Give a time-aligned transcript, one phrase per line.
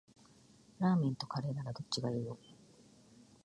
[0.79, 2.35] ラーメンとカレーならどっちがいいの？